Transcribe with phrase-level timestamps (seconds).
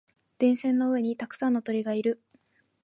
[0.39, 2.23] 電線の上にたくさんの鳥がいる。